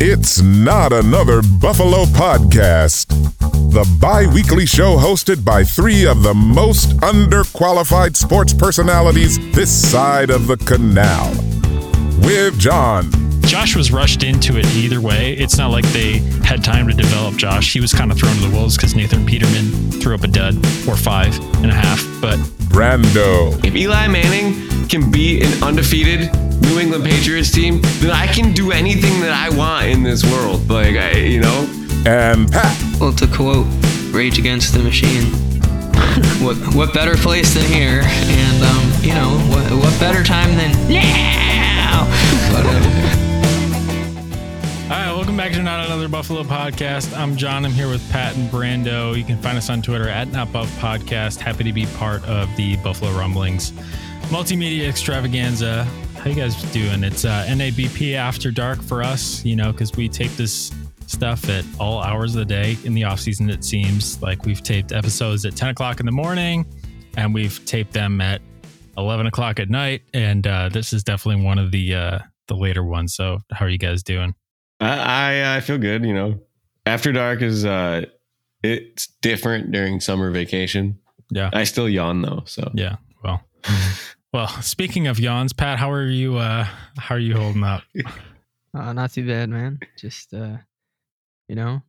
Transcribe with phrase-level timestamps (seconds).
[0.00, 3.08] It's not another Buffalo podcast.
[3.72, 10.30] The bi weekly show hosted by three of the most underqualified sports personalities this side
[10.30, 11.30] of the canal.
[12.24, 13.10] With John.
[13.40, 15.32] Josh was rushed into it either way.
[15.32, 17.72] It's not like they had time to develop Josh.
[17.72, 20.54] He was kind of thrown to the wolves because Nathan Peterman threw up a dud
[20.86, 22.00] or five and a half.
[22.20, 22.38] But
[22.70, 23.64] Brando.
[23.64, 26.30] If Eli Manning can beat an undefeated
[26.60, 30.68] New England Patriots team, then I can do anything that I want in this world.
[30.68, 31.66] Like, I, you know?
[32.06, 32.76] And Pat.
[33.00, 33.66] Well, to quote
[34.10, 35.24] Rage Against the Machine,
[36.44, 38.02] what what better place than here?
[38.04, 42.06] And um, you know, what, what better time than now?
[42.52, 42.78] But, uh,
[44.84, 47.16] All right, welcome back to Not Another Buffalo Podcast.
[47.16, 47.64] I'm John.
[47.64, 49.16] I'm here with Pat and Brando.
[49.16, 51.40] You can find us on Twitter at Not NotBuff Podcast.
[51.40, 53.72] Happy to be part of the Buffalo Rumblings
[54.28, 55.86] multimedia extravaganza.
[56.18, 57.04] How you guys doing?
[57.04, 60.72] It's uh, NABP after dark for us, you know, because we tape this
[61.06, 63.48] stuff at all hours of the day in the off season.
[63.48, 66.66] It seems like we've taped episodes at 10 o'clock in the morning,
[67.16, 68.42] and we've taped them at
[68.96, 70.02] 11 o'clock at night.
[70.12, 73.14] And uh, this is definitely one of the uh, the later ones.
[73.14, 74.34] So, how are you guys doing?
[74.80, 76.40] I, I, I feel good, you know?
[76.84, 78.06] After dark is, uh,
[78.62, 80.98] it's different during summer vacation.
[81.30, 81.50] Yeah.
[81.52, 82.70] I still yawn though, so.
[82.74, 82.96] Yeah.
[83.22, 83.42] Well,
[84.32, 84.48] well.
[84.62, 86.36] Speaking of yawns, Pat, how are you?
[86.36, 87.82] Uh, how are you holding up?
[88.74, 89.78] uh, not too bad, man.
[89.96, 90.56] Just uh,
[91.48, 91.82] you know,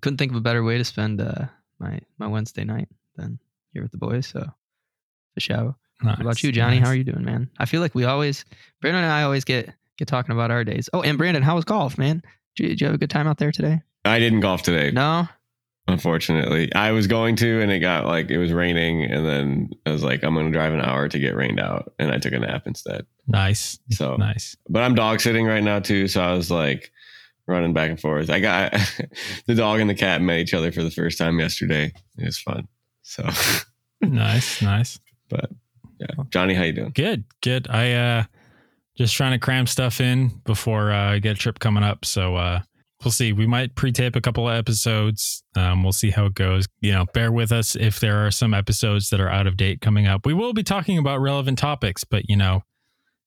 [0.00, 1.46] couldn't think of a better way to spend uh,
[1.78, 3.38] my my Wednesday night than
[3.72, 4.26] here with the boys.
[4.26, 4.40] So,
[5.34, 5.76] for show.
[6.02, 6.78] What about you, Johnny?
[6.78, 7.48] How are you doing, man?
[7.58, 8.44] I feel like we always,
[8.80, 10.90] Brandon and I always get get talking about our days.
[10.92, 12.22] Oh, and Brandon, how was golf, man?
[12.56, 13.80] Did you, did you have a good time out there today?
[14.04, 14.90] I didn't golf today.
[14.90, 15.28] No.
[15.86, 19.92] Unfortunately, I was going to, and it got like it was raining, and then I
[19.92, 22.32] was like, I'm going to drive an hour to get rained out, and I took
[22.32, 23.04] a nap instead.
[23.28, 23.78] Nice.
[23.90, 24.56] So Nice.
[24.68, 26.90] but I'm dog sitting right now too, so I was like
[27.46, 28.30] running back and forth.
[28.30, 28.72] I got
[29.46, 31.92] the dog and the cat met each other for the first time yesterday.
[32.16, 32.66] It was fun.
[33.02, 33.28] So,
[34.00, 34.62] Nice.
[34.62, 34.98] Nice.
[35.28, 35.50] but
[36.00, 36.92] yeah, Johnny, how you doing?
[36.94, 37.24] Good.
[37.42, 37.68] Good.
[37.68, 38.24] I uh
[38.96, 42.04] just trying to cram stuff in before uh, I get a trip coming up.
[42.06, 42.62] So uh
[43.04, 43.32] we'll see.
[43.32, 45.42] We might pre-tape a couple of episodes.
[45.56, 46.66] Um, we'll see how it goes.
[46.80, 49.80] You know, bear with us if there are some episodes that are out of date
[49.80, 50.26] coming up.
[50.26, 52.62] We will be talking about relevant topics, but you know,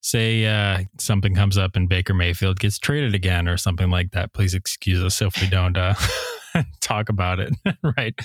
[0.02, 4.34] say uh, something comes up and Baker Mayfield gets traded again or something like that.
[4.34, 5.96] Please excuse us if we don't uh,
[6.82, 7.54] talk about it
[7.98, 8.16] right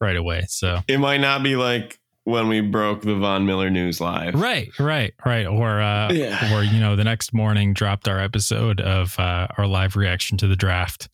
[0.00, 0.44] right away.
[0.48, 4.34] So It might not be like when we broke the Von Miller news live.
[4.34, 5.46] Right, right, right.
[5.46, 6.54] Or uh Yeah.
[6.54, 10.46] or you know, the next morning dropped our episode of uh our live reaction to
[10.48, 11.08] the draft,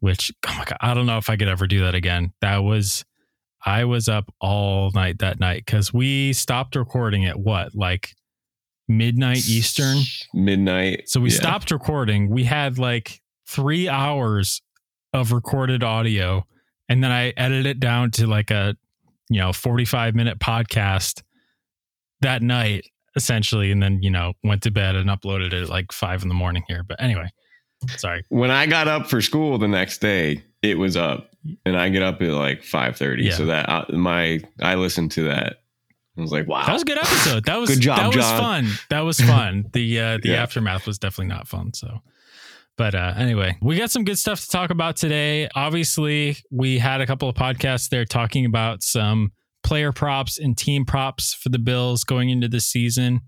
[0.00, 2.32] which oh my god, I don't know if I could ever do that again.
[2.40, 3.04] That was
[3.64, 8.14] I was up all night that night because we stopped recording at what, like
[8.86, 9.98] midnight Eastern.
[10.32, 11.08] Midnight.
[11.08, 11.36] So we Yeah.
[11.36, 12.30] stopped recording.
[12.30, 14.62] We had like three hours
[15.12, 16.46] of recorded audio,
[16.88, 18.76] and then I edited it down to like a
[19.30, 21.22] you know 45 minute podcast
[22.20, 22.84] that night
[23.16, 26.28] essentially and then you know went to bed and uploaded it at like five in
[26.28, 27.28] the morning here but anyway
[27.96, 31.30] sorry When I got up for school the next day, it was up,
[31.64, 33.22] and I get up at like five thirty.
[33.26, 33.34] Yeah.
[33.34, 35.58] So that uh, my I listened to that.
[36.16, 38.26] I was like, wow, that was a good episode that was Good job, that was
[38.26, 40.42] fun that was fun the uh the Yeah.
[40.42, 42.00] aftermath was definitely not fun so
[42.78, 47.02] but uh anyway we got some good stuff to talk about today obviously we had
[47.02, 49.30] a couple of podcasts there talking about some
[49.62, 53.20] player props and team props for the bills going into the season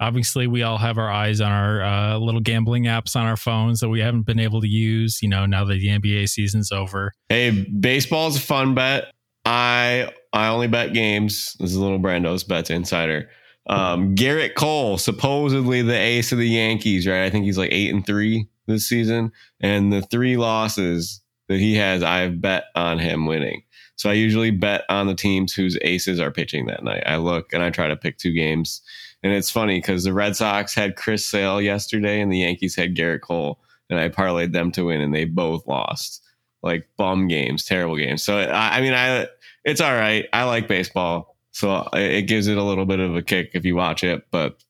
[0.00, 3.80] obviously we all have our eyes on our uh, little gambling apps on our phones
[3.80, 7.12] that we haven't been able to use you know now that the nba season's over
[7.28, 9.12] Hey, baseball's a fun bet.
[9.44, 11.54] I I only bet games.
[11.60, 13.28] This is a little Brando's bets insider.
[13.68, 17.24] Um, Gerrit Cole, supposedly the ace of the Yankees, right?
[17.24, 21.74] I think he's like eight and three this season, and the three losses that he
[21.74, 23.62] has, I've bet on him winning.
[23.96, 27.02] So I usually bet on the teams whose aces are pitching that night.
[27.04, 28.80] I look and I try to pick two games,
[29.22, 32.94] and it's funny because the Red Sox had Chris Sale yesterday, and the Yankees had
[32.94, 33.58] Gerrit Cole,
[33.90, 36.22] and I parlayed them to win, and they both lost
[36.62, 38.22] like bum games, terrible games.
[38.22, 39.26] So I, I mean, I
[39.64, 40.26] it's all right.
[40.32, 43.64] I like baseball, so it it gives it a little bit of a kick if
[43.64, 44.62] you watch it, but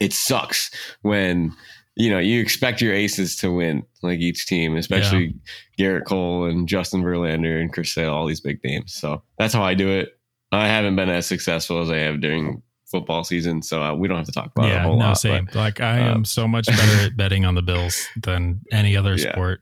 [0.00, 0.70] it sucks
[1.02, 1.54] when
[1.98, 5.34] you know you expect your aces to win, like each team, especially
[5.78, 8.94] Gerrit Cole and Justin Verlander and Chris Sale, all these big names.
[8.94, 10.18] So that's how I do it.
[10.52, 14.16] I haven't been as successful as I have during football season, so uh, we don't
[14.16, 15.18] have to talk about it a yeah whole no lot.
[15.18, 18.96] same but- like i am so much better at betting on the bills than any
[18.96, 19.32] other Yeah.
[19.32, 19.60] sport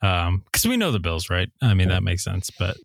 [0.00, 2.76] um because we know the bills right i mean that makes sense but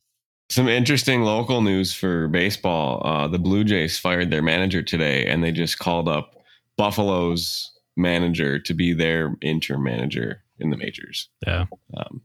[0.49, 3.05] Some interesting local news for baseball.
[3.05, 6.33] Uh, the Blue Jays fired their manager today, and they just called up
[6.77, 11.29] Buffalo's manager to be their interim manager in the majors.
[11.45, 11.65] Yeah.
[11.95, 12.21] Um,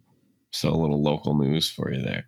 [0.50, 2.26] so a little local news for you there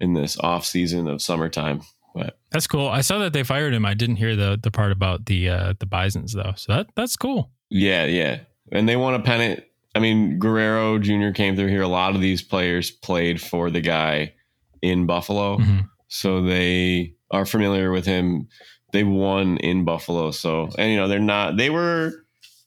[0.00, 1.82] in this off season of summertime.
[2.14, 2.88] But that's cool.
[2.88, 3.84] I saw that they fired him.
[3.86, 6.54] I didn't hear the the part about the uh the Bisons though.
[6.56, 7.50] So that that's cool.
[7.68, 8.40] Yeah, yeah.
[8.72, 9.62] And they won a pennant.
[9.94, 11.30] I mean, Guerrero Jr.
[11.30, 11.82] came through here.
[11.82, 14.34] A lot of these players played for the guy
[14.82, 15.58] in Buffalo.
[15.58, 15.88] Mhm.
[16.08, 18.48] So they are familiar with him.
[18.92, 20.32] They won in Buffalo.
[20.32, 22.12] So and you know, they're not they were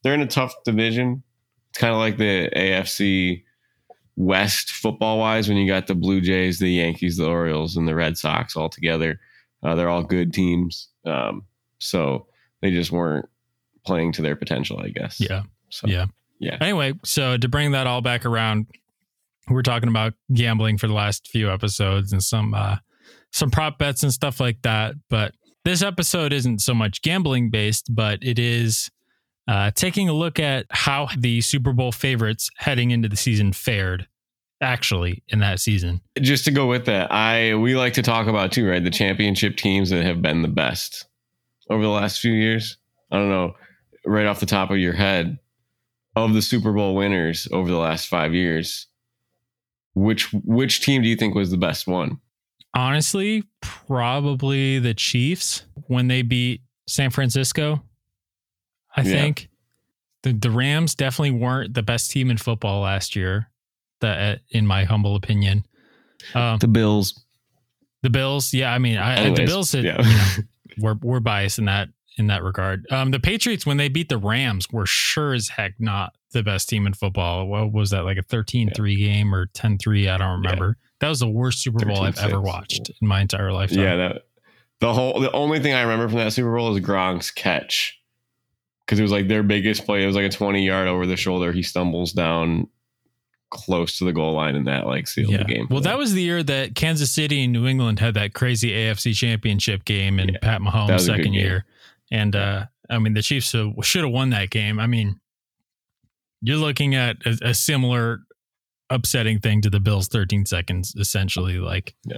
[0.04, 1.24] they're in a tough division.
[1.70, 3.44] It's kind of like the AFC
[4.16, 7.96] West football wise when you got the Blue Jays, the Yankees, the Orioles, and the
[7.96, 9.20] Red Sox all together.
[9.64, 10.90] Uh, they're all good teams.
[11.06, 11.46] Um,
[11.80, 12.28] so
[12.62, 13.28] they just weren't
[13.86, 15.20] playing to their potential, I guess.
[15.20, 15.44] Yeah.
[15.70, 16.06] So Yeah.
[16.40, 16.58] yeah.
[16.62, 18.68] Anyway, so to bring that all back around,
[19.50, 22.78] we're talking about gambling for the last few episodes and some uh
[23.32, 24.94] some prop bets and stuff like that.
[25.10, 25.34] But
[25.66, 28.90] this episode isn't so much gambling based, but it is
[29.48, 34.08] uh taking a look at how the Super Bowl favorites heading into the season fared
[34.62, 36.02] actually in that season.
[36.22, 38.84] just to go with that, I we like to talk about too, right?
[38.84, 41.06] The championship teams that have been the best
[41.70, 42.78] over the last few years.
[43.12, 43.56] I don't know,
[44.06, 45.38] right off the top of your head,
[46.16, 48.88] of the Super Bowl winners over the last five years,
[49.94, 52.20] which which team do you think was the best one?
[52.74, 57.84] Honestly, probably the Chiefs when they beat San Francisco.
[58.96, 59.12] I Yeah.
[59.12, 59.50] think
[60.24, 63.50] the the Rams definitely weren't the best team in football last year.
[64.02, 65.66] That, in my humble opinion,
[66.36, 67.24] um, The Bills.
[68.02, 68.54] the Bills.
[68.54, 69.72] Yeah, I mean, I, the Bills.
[69.72, 70.02] Had, yeah.
[70.02, 70.48] you know,
[70.78, 71.88] we're we're biased in that
[72.18, 72.86] in that regard.
[72.92, 76.68] Um, the Patriots when they beat the Rams were sure as heck not the best
[76.68, 77.48] team in football.
[77.48, 80.12] What was that like a 13-3 game or 10-3?
[80.12, 80.78] I don't remember.
[81.00, 83.80] That was the worst Super Bowl I've ever watched in my entire lifetime.
[83.80, 84.22] Yeah, that
[84.82, 87.98] the whole the only thing I remember from that Super Bowl is Gronk's catch.
[88.86, 90.04] Because it was like their biggest play.
[90.04, 91.52] It was like a 20 yard over the shoulder.
[91.52, 92.68] He stumbles down
[93.50, 95.68] close to the goal line and that like sealed the game.
[95.70, 99.14] Well, that was the year that Kansas City and New England had that crazy AFC
[99.14, 101.66] championship game in Yeah, Pat Mahomes' was a good second year.
[102.12, 104.80] And uh, I mean, the Chiefs should have won that game.
[104.80, 105.20] I mean,
[106.42, 108.22] you're looking at a, a similar
[108.90, 112.18] upsetting thing to the Bills 13 seconds, essentially, like Yeah.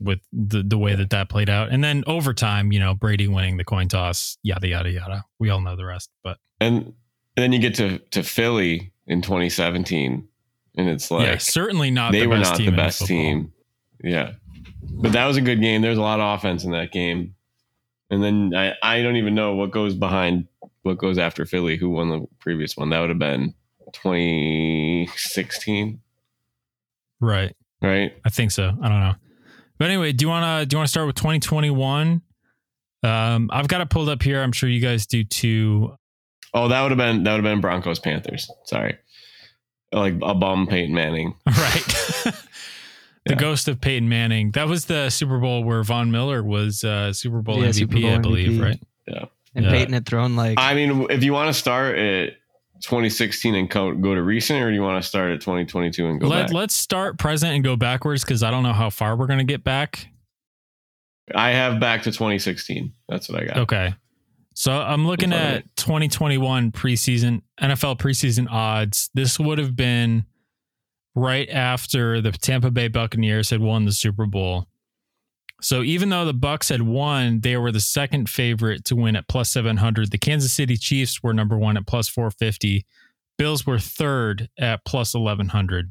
[0.00, 1.70] With the, the way that that played out.
[1.70, 5.24] And then overtime, you know, Brady winning the coin toss, yada, yada, yada.
[5.38, 6.10] We all know the rest.
[6.22, 6.94] But and,
[7.36, 10.26] and then you get to to Philly in 2017,
[10.76, 13.52] and it's like yeah, certainly not they the were best not team the best team.
[14.02, 14.32] Yeah,
[14.82, 15.82] but that was a good game.
[15.82, 17.34] There's a lot of offense in that game,
[18.10, 20.46] and then I I don't even know what goes behind
[20.82, 22.90] what goes after Philly, who won the previous one.
[22.90, 23.54] That would have been
[23.92, 26.00] 2016,
[27.20, 27.54] Right.
[27.80, 28.12] right?
[28.24, 28.76] I think so.
[28.82, 29.14] I don't know.
[29.78, 32.22] But anyway, do you want to do you want to start with 2021?
[33.02, 34.42] Um, I've got it pulled up here.
[34.42, 35.96] I'm sure you guys do too.
[36.54, 38.50] Oh, that would have been that would have been Broncos Panthers.
[38.64, 38.96] Sorry,
[39.92, 41.34] like a bum Peyton Manning.
[41.46, 41.84] Right.
[43.26, 43.36] the Yeah.
[43.36, 44.50] ghost of Peyton Manning.
[44.52, 48.00] That was the Super Bowl where Von Miller was uh, Super Bowl Yeah, MVP, Super
[48.00, 48.62] Bowl I believe, MVP.
[48.62, 48.80] right?
[49.08, 49.24] Yeah.
[49.54, 49.70] And Yeah.
[49.72, 52.34] Peyton had thrown like I mean, if you want to start at
[52.80, 56.20] 2016 and go, go to recent, or do you want to start at 2022 and
[56.20, 56.52] go Let, back?
[56.54, 59.44] let's start present and go backwards because I don't know how far we're going to
[59.44, 60.08] get back.
[61.34, 62.92] I have back to 2016.
[63.08, 63.56] That's what I got.
[63.58, 63.94] Okay.
[64.54, 69.10] So I'm looking In front of at 2021 preseason NFL preseason odds.
[69.14, 70.26] This would have been
[71.14, 74.68] right after the Tampa Bay Buccaneers had won the Super Bowl.
[75.64, 79.28] So even though the Bucks had won, they were the second favorite to win at
[79.28, 80.10] plus 700.
[80.10, 82.84] The Kansas City Chiefs were number 1 at plus 450.
[83.38, 85.90] Bills were third at plus 1100.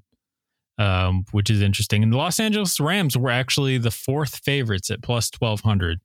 [0.77, 2.03] Um, which is interesting.
[2.03, 5.99] And the Los Angeles Rams were actually the fourth favorites at plus 1200.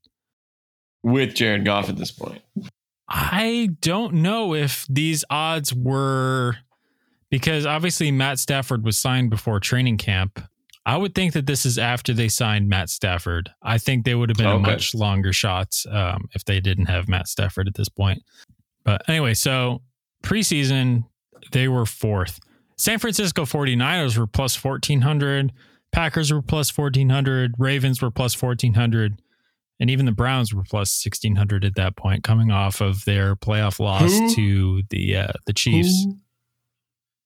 [1.03, 2.41] With Jared Goff at this point.
[3.07, 6.57] I don't know if these odds were
[7.31, 10.43] because obviously Matt Stafford was signed before training camp.
[10.89, 13.51] I would think that this is after they signed Matt Stafford.
[13.63, 14.63] I think they would have been Okay.
[14.73, 18.23] much longer shots um, if they didn't have Matt Stafford at this point.
[18.85, 19.83] But anyway, so
[20.23, 21.05] preseason,
[21.53, 22.41] they were fourth.
[22.77, 25.53] San Francisco 49ers were plus 1400.
[25.93, 27.55] Packers were plus 1400.
[27.59, 29.21] Ravens were plus 1400
[29.81, 33.37] and even the Browns were plus sixteen hundred at that point, coming off of their
[33.37, 34.35] playoff loss Who?
[34.35, 36.05] to the uh, the Chiefs.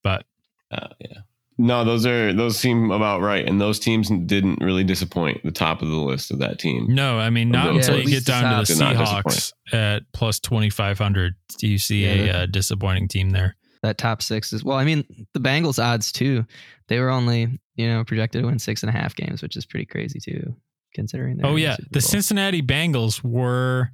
[0.02, 0.26] But
[0.70, 1.20] Uh, yeah.
[1.62, 5.42] No, those are those seem about right, and those teams didn't really disappoint.
[5.44, 6.86] The top of the list of that team.
[6.88, 9.24] no, I mean not until at you get least down to the top did not
[9.24, 11.36] Seahawks at plus twenty five hundred.
[11.58, 13.56] Do you see Yeah, a uh, disappointing team there?
[13.82, 14.78] that top six is well.
[14.78, 15.04] I mean,
[15.34, 16.46] the Bengals odds too.
[16.88, 19.64] They were only you know projected to win six and a half games, which is
[19.64, 20.56] pretty crazy too,
[20.94, 21.36] considering.
[21.36, 23.90] they're Oh yeah, Super the Cincinnati Bengals were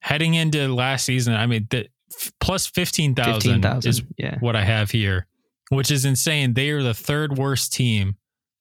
[0.00, 1.34] heading into last season.
[1.34, 3.88] I mean, the f- plus fifteen thousand 15,000.
[3.88, 4.38] is yeah.
[4.40, 5.26] what I have here.
[5.72, 6.52] Which is insane.
[6.52, 8.16] They are the third worst team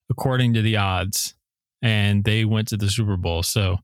[0.10, 1.34] according to the odds,
[1.82, 3.44] and they went to the Super Bowl.
[3.44, 3.80] So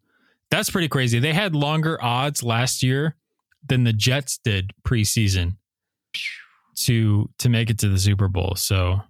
[0.50, 1.20] that's pretty crazy.
[1.20, 3.18] They had longer odds last year
[3.68, 5.58] than the Jets did preseason
[6.76, 8.56] to to make it to the Super Bowl.
[8.56, 9.02] So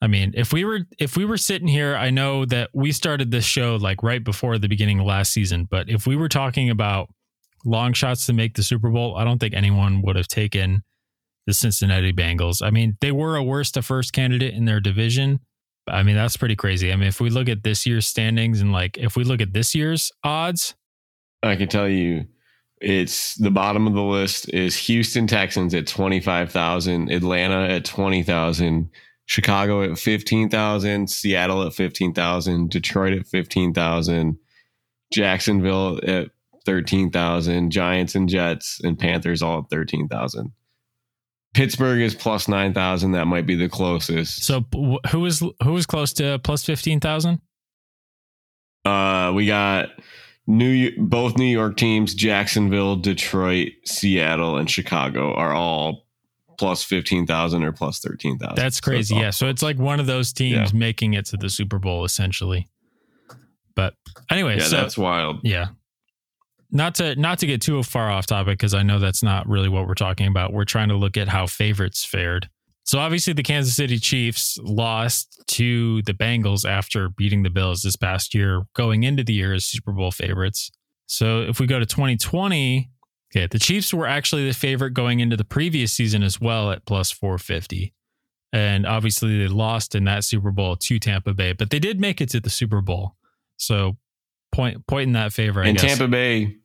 [0.00, 3.32] I mean, if we were if we were sitting here, I know that we started
[3.32, 6.70] this show like right before the beginning of last season, but if we were talking
[6.70, 7.08] about
[7.64, 10.84] long shots to make the Super Bowl, I don't think anyone would have taken
[11.48, 12.60] the Cincinnati Bengals.
[12.62, 15.40] I mean, they were a worst to first candidate in their division.
[15.88, 16.92] I mean, that's pretty crazy.
[16.92, 19.54] I mean, if we look at this year's standings and like if we look at
[19.54, 20.74] this year's odds,
[21.42, 22.26] I can tell you
[22.82, 28.90] it's the bottom of the list is Houston Texans at 25,000, Atlanta at 20,000,
[29.24, 34.38] Chicago at 15,000, Seattle at 15,000, Detroit at 15,000,
[35.10, 36.28] Jacksonville at
[36.66, 40.52] 13,000, Giants and Jets and Panthers all at 13,000.
[41.58, 43.10] Pittsburgh is plus 9,000.
[43.10, 44.44] That might be the closest.
[44.44, 44.64] So
[45.10, 47.40] who is who is close to plus 15,000?
[48.84, 49.88] Uh we got
[50.46, 56.06] New both New York teams, Jacksonville, Detroit, Seattle, and Chicago are all
[56.58, 58.54] plus fifteen thousand or plus thirteen thousand.
[58.54, 59.16] That's crazy.
[59.16, 60.78] So yeah, so it's like one of those teams yeah.
[60.78, 62.68] making it to the Super Bowl essentially.
[63.74, 63.94] But
[64.30, 65.40] anyway, yeah, so, that's wild.
[65.42, 65.68] Yeah,
[66.70, 69.68] not to not to get too far off topic because I know that's not really
[69.68, 70.52] what we're talking about.
[70.52, 72.48] We're trying to look at how favorites fared.
[72.84, 77.96] So obviously the Kansas City Chiefs lost to the Bengals after beating the Bills this
[77.96, 80.70] past year, going into the year as Super Bowl favorites.
[81.06, 82.90] So if we go to 2020,
[83.30, 86.86] okay, the Chiefs were actually the favorite going into the previous season as well at
[86.86, 87.92] plus 450.
[88.54, 92.22] And obviously they lost in that Super Bowl to Tampa Bay, but they did make
[92.22, 93.16] it to the Super Bowl.
[93.58, 93.98] So
[94.52, 95.62] point point in that favor.
[95.62, 96.56] And Tampa Bay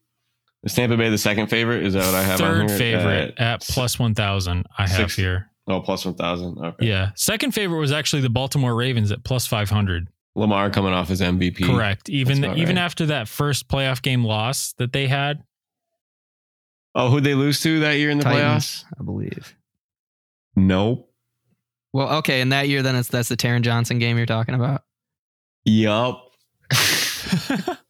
[0.63, 1.83] is Tampa Bay the second favorite?
[1.83, 2.39] Is that what I have?
[2.39, 4.65] Third favorite uh, at, at plus one thousand.
[4.77, 5.49] I have six, here.
[5.67, 6.57] Oh, plus 1,000.
[6.57, 6.87] Okay.
[6.87, 7.11] Yeah.
[7.15, 10.07] Second favorite was actually the Baltimore Ravens at plus 500.
[10.35, 11.63] Lamar coming off his MVP.
[11.63, 12.09] Correct.
[12.09, 12.83] Even even right.
[12.83, 15.43] after that first playoff game loss that they had.
[16.95, 18.85] Oh, who'd they lose to that year in the Titans, playoffs?
[18.99, 19.55] I believe.
[20.55, 21.11] Nope.
[21.91, 24.81] Well, okay, in that year, then it's that's the Taron Johnson game you're talking about.
[25.65, 26.31] Yup.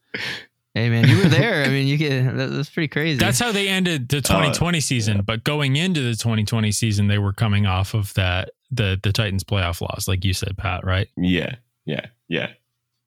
[0.74, 1.62] Hey man, you were there.
[1.62, 3.16] I mean, you get that, that's pretty crazy.
[3.16, 5.16] That's how they ended the 2020 uh, season.
[5.16, 5.22] Yeah.
[5.22, 9.44] But going into the 2020 season, they were coming off of that the the Titans
[9.44, 10.84] playoff loss, like you said, Pat.
[10.84, 11.06] Right?
[11.16, 11.54] Yeah,
[11.86, 12.50] yeah, yeah,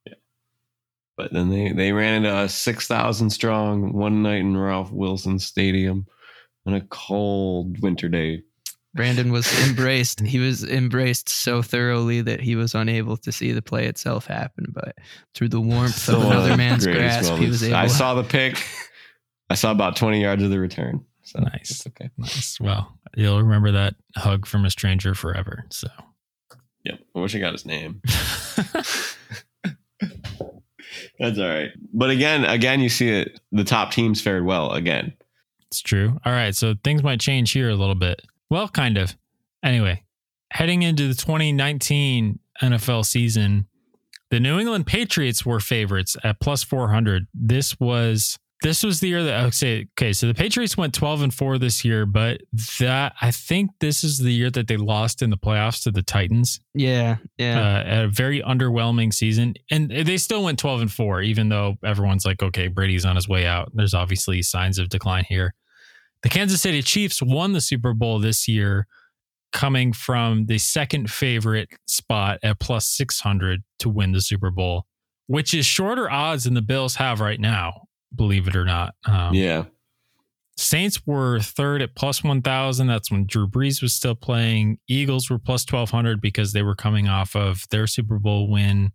[0.06, 0.14] yeah.
[1.18, 5.38] But then they they ran into a six thousand strong one night in Ralph Wilson
[5.38, 6.08] Stadium
[6.66, 8.44] on a cold winter day.
[8.98, 10.20] Brandon was embraced.
[10.20, 14.66] he was embraced so thoroughly that he was unable to see the play itself happen.
[14.74, 14.96] But
[15.34, 17.44] through the warmth so of another man's grasp, moments.
[17.44, 17.76] he was able.
[17.78, 18.62] I saw the pick.
[19.50, 21.06] I saw about twenty yards of the return.
[21.24, 21.86] So nice.
[21.88, 22.10] okay.
[22.18, 22.60] Nice.
[22.60, 25.66] Well, you'll remember that hug from a stranger forever.
[25.70, 25.88] So.
[26.86, 27.00] Yep.
[27.16, 28.02] I wish I got his name.
[31.20, 31.70] That's all right.
[31.94, 33.40] But again, again, you see it.
[33.52, 35.14] The top teams fared well again.
[35.68, 36.18] It's true.
[36.26, 36.56] All right.
[36.56, 38.22] So things might change here a little bit.
[38.50, 39.16] Well, kind of.
[39.64, 40.04] Anyway,
[40.52, 43.68] heading into the 2019 NFL season,
[44.30, 47.28] the New England Patriots were favorites at plus 400.
[47.34, 51.22] This was this was the year that I say okay, so the Patriots went 12
[51.22, 52.42] and 4 this year, but
[52.80, 56.02] that I think this is the year that they lost in the playoffs to the
[56.02, 56.60] Titans.
[56.74, 57.84] Yeah, yeah.
[57.86, 59.54] Uh, a very underwhelming season.
[59.70, 63.30] And they still went 12 and 4 even though everyone's like okay, Brady's on his
[63.30, 63.72] way out.
[63.74, 65.54] There's obviously signs of decline here.
[66.28, 68.86] The Kansas City Chiefs won the Super Bowl this year,
[69.54, 74.88] coming from the second favorite spot at plus 600 to win the Super Bowl,
[75.28, 78.94] which is shorter odds than the Bills have right now, believe it or not.
[79.06, 79.68] Um, yeah.
[80.58, 82.88] Saints were third at plus 1,000.
[82.88, 84.80] That's when Drew Brees was still playing.
[84.90, 88.92] Eagles were plus 1,200 because they were coming off of their Super Bowl win.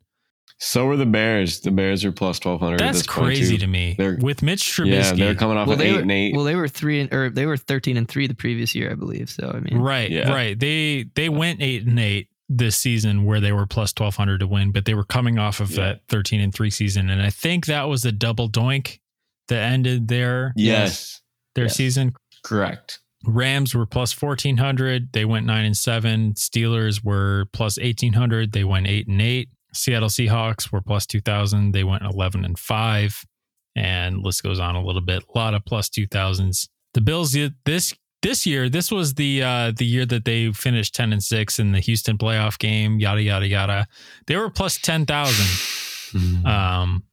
[0.59, 1.61] So are the Bears.
[1.61, 2.80] The Bears are plus twelve hundred.
[2.80, 3.94] That's crazy to me.
[3.99, 6.35] They're, With Mitch Trubisky, yeah, they're coming off well, of eight were, and eight.
[6.35, 8.94] Well, they were three and or they were thirteen and three the previous year, I
[8.94, 9.30] believe.
[9.30, 10.30] So I mean, right, yeah.
[10.30, 10.59] right.
[10.59, 14.47] They they went eight and eight this season where they were plus twelve hundred to
[14.47, 15.76] win, but they were coming off of yeah.
[15.76, 19.00] that thirteen and three season, and I think that was a double doink
[19.49, 21.21] that ended their yes
[21.54, 21.76] their yes.
[21.76, 22.14] season.
[22.44, 23.00] Correct.
[23.25, 25.12] Rams were plus 1400.
[25.12, 26.35] They went 9 and 7.
[26.35, 28.52] Steelers were plus 1800.
[28.52, 29.49] They went 8 and 8.
[29.75, 31.73] Seattle Seahawks were plus 2000.
[31.73, 33.25] They went 11 and 5
[33.75, 35.25] and list goes on a little bit.
[35.35, 36.69] A lot of plus 2000s.
[36.95, 41.12] The Bills this this year, this was the uh the year that they finished 10
[41.12, 43.87] and 6 in the Houston playoff game, yada yada yada.
[44.26, 46.47] They were plus 10,000.
[46.47, 47.05] um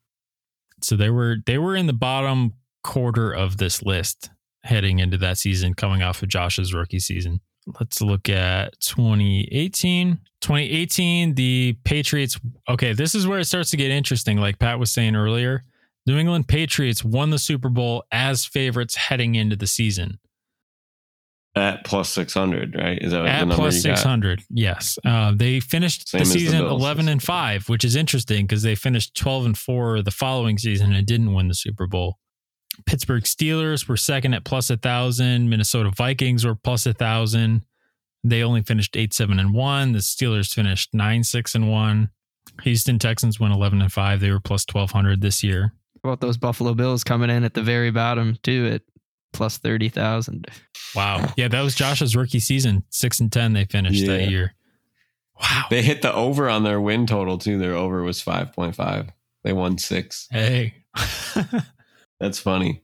[0.82, 4.30] so they were they were in the bottom quarter of this list
[4.64, 7.40] heading into that season coming off of Josh's rookie season.
[7.80, 10.20] Let's look at 2018.
[10.42, 12.40] 2018, the Patriots.
[12.70, 14.38] Okay, this is where it starts to get interesting.
[14.38, 15.64] Like Pat was saying earlier,
[16.06, 20.20] New England Patriots won the Super Bowl as favorites heading into the season.
[21.56, 23.00] At plus 600, right?
[23.02, 23.98] Is that at the number plus you got?
[23.98, 24.44] 600?
[24.50, 25.00] Yes.
[25.04, 28.62] Uh, they finished Same the as the season 11 and 5, which is interesting because
[28.62, 32.20] they finished 12 and 4 the following season and didn't win the Super Bowl.
[32.86, 35.50] Pittsburgh Steelers were second at plus a thousand.
[35.50, 37.64] Minnesota Vikings were plus a thousand.
[38.24, 39.92] They only finished eight seven and one.
[39.94, 42.10] The Steelers finished nine six and one.
[42.64, 44.20] Houston Texans went eleven and five.
[44.20, 45.74] They were plus twelve hundred this year.
[46.04, 48.82] How about those Buffalo Bills coming in at the very bottom too at
[49.34, 50.48] plus thirty thousand?
[50.96, 51.32] Wow.
[51.38, 52.84] Yeah, that was Josh's rookie season.
[52.90, 54.18] Six and ten they finished Yeah.
[54.18, 54.56] that year.
[55.40, 55.66] Wow.
[55.70, 57.58] They hit the over on their win total too.
[57.58, 59.10] Their over was 5.5.
[59.44, 60.28] They won six.
[60.32, 60.74] Hey.
[62.20, 62.82] That's funny.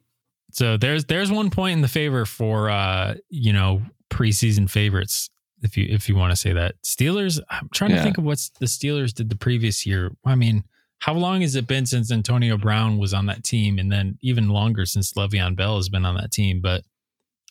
[0.52, 5.30] so there's there's one point in the favor for uh, you know, preseason favorites,
[5.62, 6.76] if you if you want to say that.
[6.84, 10.12] Steelers, I'm trying to think of what the Steelers did the previous year.
[10.26, 10.64] I mean,
[11.00, 13.78] how long has it been since Antonio Brown was on that team?
[13.80, 16.62] And then even longer since Le'Veon Bell has been on that team.
[16.62, 16.84] But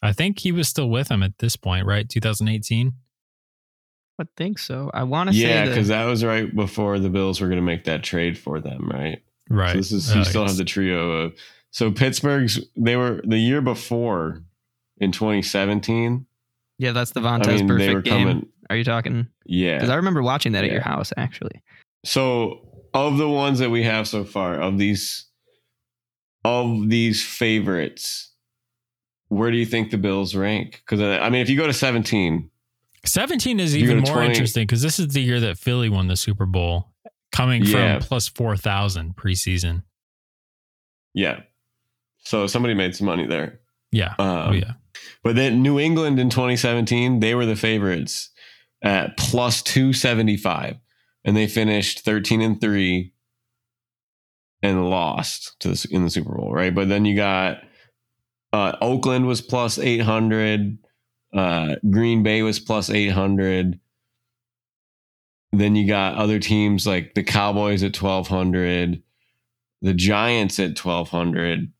[0.02, 2.08] I think he was still with them at this point, right?
[2.08, 2.92] 2018.
[4.20, 4.90] I think so.
[4.94, 6.04] I want to Yeah, say yeah, because that.
[6.04, 9.18] that was right before the Bills were going to make that trade for them, right?
[9.50, 9.72] Right.
[9.72, 10.50] So this is Uh, you still yes.
[10.52, 11.34] have the trio of
[11.74, 14.44] so Pittsburgh's they were the year before
[14.98, 16.24] in 2017.
[16.78, 18.26] Yeah, that's the I Vontez mean, they were perfect game.
[18.28, 18.46] coming.
[18.70, 19.26] Are you talking?
[19.44, 21.62] Yeah, because I remember watching that at your house actually.
[22.04, 22.60] So
[22.94, 25.26] of the ones that we have so far, of these
[26.44, 28.32] of these favorites,
[29.28, 30.82] where do you think the Bills rank?
[30.84, 32.50] Because uh, I mean, if you go to 17,
[33.04, 35.58] 17 is If you go even more 20 interesting because this is the year that
[35.58, 36.92] Philly won the Super Bowl,
[37.32, 37.98] coming Yeah.
[37.98, 39.82] from plus 4,000 preseason.
[41.14, 41.40] yeah.
[42.24, 43.60] So somebody made some money there.
[43.92, 44.14] Yeah.
[44.18, 44.72] Um, oh, yeah.
[45.22, 48.30] But then New England in 2017, they were the favorites
[48.82, 50.76] at plus 275.
[51.24, 53.12] And they finished 13 and 3
[54.62, 56.74] and lost to the, in the Super Bowl, right?
[56.74, 57.62] But then you got
[58.52, 60.78] uh, Oakland was plus 800,
[61.34, 63.78] uh, Green Bay was plus 800.
[65.52, 69.02] Then you got other teams like the Cowboys at 1200,
[69.82, 71.72] the Giants at 1200.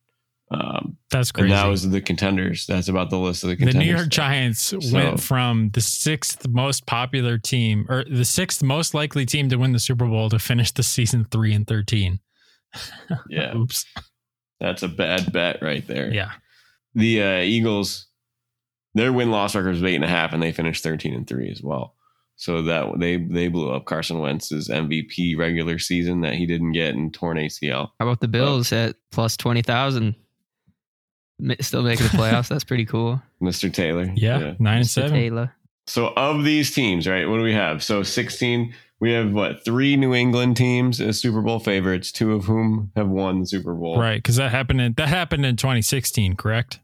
[0.51, 1.49] Um, That's and crazy.
[1.53, 2.67] that was the contenders.
[2.67, 3.79] That's about the list of the contenders.
[3.81, 3.85] the.
[3.91, 8.93] New York Giants So- went from the sixth most popular team or the sixth most
[8.93, 12.19] likely team to win the Super Bowl to finish the season 3 and 13.
[13.29, 13.85] Yeah, Oops.
[14.59, 16.13] that's a bad bet right there.
[16.13, 16.31] Yeah.
[16.93, 18.07] The uh, Eagles,
[18.93, 21.49] their win loss record was eight and a half, and they finished thirteen and three
[21.51, 21.95] as well.
[22.37, 26.95] So that they they blew up Carson Wentz's MVP regular season that he didn't get
[26.95, 27.89] in torn ACL.
[27.99, 30.15] How about the Bills at plus twenty thousand?
[31.59, 32.47] Still making the playoffs.
[32.47, 33.21] That's pretty cool.
[33.41, 33.71] Mr.
[33.71, 34.11] Taylor.
[34.15, 34.53] Yeah.
[34.59, 34.89] 9 and Mr.
[34.89, 35.11] 7.
[35.11, 35.53] Taylor.
[35.87, 37.25] So of these teams, right?
[37.29, 37.83] What do we have?
[37.83, 38.73] So sixteen.
[39.01, 43.09] We have what three New England teams as Super Bowl favorites, two of whom have
[43.09, 43.99] won the Super Bowl.
[43.99, 46.79] Right, cuz that happened in that happened in 2016, correct?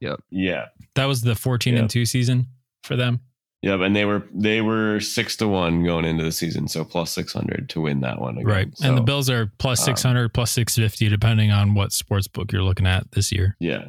[0.00, 0.20] Yep.
[0.30, 0.66] Yeah.
[0.96, 1.80] That was the 14 Yep.
[1.82, 2.48] and 2 season
[2.82, 3.20] for them.
[3.62, 7.12] Yep, and they were they were six to one going into the season, so plus
[7.12, 8.34] six hundred to win that one.
[8.38, 8.46] Again.
[8.46, 8.68] Right.
[8.82, 12.64] and the Bills are plus um, 600, plus 650, depending on what sports book you're
[12.64, 13.56] looking at this year.
[13.60, 13.88] yeah.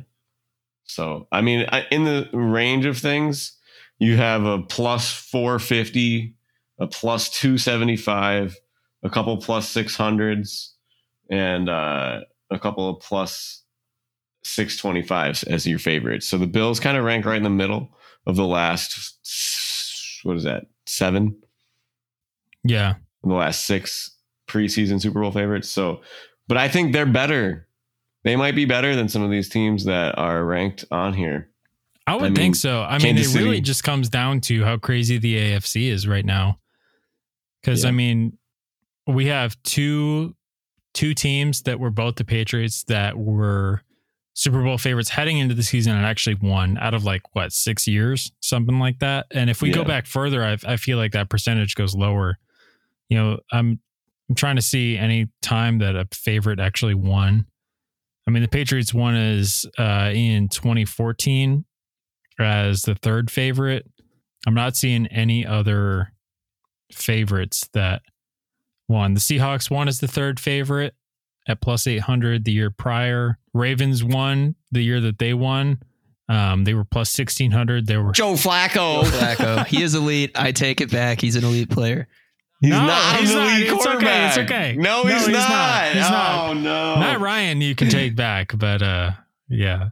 [0.85, 3.57] So I mean, I- in the range of things,
[3.97, 6.35] you have a plus four fifty,
[6.77, 8.55] a plus two seventy five,
[9.01, 10.75] a couple plus six hundreds,
[11.31, 12.19] and uh,
[12.51, 13.63] a couple of plus
[14.43, 16.27] six twenty fives as your favorites.
[16.27, 17.89] So the Bills kind of rank right in the middle
[18.25, 20.21] of the last.
[20.23, 20.65] What is that?
[20.85, 21.35] Seven.
[22.63, 22.95] Yeah.
[23.23, 24.15] the last six
[24.47, 25.69] preseason Super Bowl favorites.
[25.69, 26.01] So,
[26.47, 27.67] but I think they're better.
[28.23, 31.49] They might be better than some of these teams that are ranked on here.
[32.07, 32.81] I would I mean, think so.
[32.81, 36.25] I mean, Kansas it really just comes down to how crazy the AFC is right
[36.25, 36.59] now.
[37.61, 37.89] Because Yeah.
[37.89, 38.37] I mean,
[39.07, 40.35] we have two
[40.93, 43.81] two teams that were both the Patriots that were
[44.35, 47.87] Super Bowl favorites heading into the season and actually won out of like what six
[47.87, 49.27] years, something like that.
[49.31, 52.39] And if we go back further, I, I feel like that percentage goes lower.
[53.09, 53.79] You know, I'm
[54.29, 57.45] I'm trying to see any time that a favorite actually won.
[58.27, 61.65] I mean, the Patriots won is uh, in 2014
[62.39, 63.85] as the third favorite.
[64.47, 66.13] I'm not seeing any other
[66.91, 68.01] favorites that
[68.87, 69.13] won.
[69.13, 70.95] The Seahawks won as the third favorite
[71.47, 73.37] at plus 800 the year prior.
[73.53, 75.81] Ravens won the year that they won.
[76.29, 77.85] Um, they were plus 1600.
[77.85, 79.03] They were Joe Flacco.
[79.03, 79.65] Flacco.
[79.67, 80.31] He is elite.
[80.35, 81.19] I take it back.
[81.21, 82.07] He's an elite player.
[82.61, 83.57] He's No, not he's an not.
[83.57, 84.75] elite It's okay, it's okay.
[84.77, 85.49] No, No, he's, he's not.
[85.49, 85.85] not.
[85.91, 86.49] He's not.
[86.49, 86.95] Oh no.
[86.97, 87.59] Matt Ryan.
[87.59, 89.11] You can take back, but uh,
[89.49, 89.89] yeah,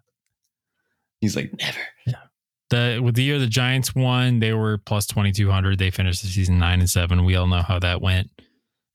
[1.20, 1.78] He's like never.
[2.08, 2.14] Yeah.
[2.70, 5.80] the with the year the Giants won, they were plus twenty two hundred.
[5.80, 7.26] They finished the season nine and seven.
[7.26, 8.32] We all know how that went.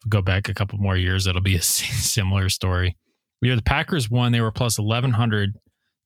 [0.09, 2.97] Go back a couple more years, it'll be a similar story.
[3.41, 5.57] The year the Packers won, they were plus eleven hundred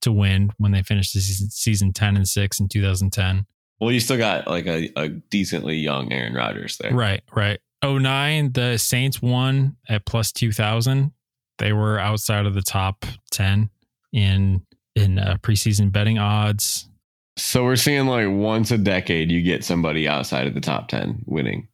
[0.02, 3.46] to win when they finished the season, season ten and six in two thousand ten.
[3.80, 6.92] Well, you still got like a, a decently young Aaron Rodgers there.
[6.92, 7.60] Right, right.
[7.82, 11.12] 09, the Saints won at plus 2000.
[11.58, 13.70] They were outside of the top 10
[14.12, 14.62] in
[14.96, 16.88] in uh, preseason betting odds.
[17.36, 21.24] So we're seeing like once a decade you get somebody outside of the top 10
[21.26, 21.68] winning.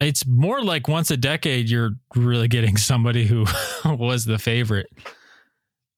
[0.00, 3.46] It's more like once a decade you're really getting somebody who
[3.84, 4.88] was the favorite.